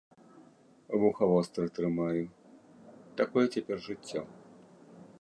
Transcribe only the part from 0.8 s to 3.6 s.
Вуха востра трымаю, такое